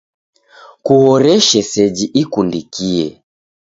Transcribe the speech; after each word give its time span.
Kuhoreshe 0.85 1.59
seji 1.71 2.05
ikundikie. 2.21 3.05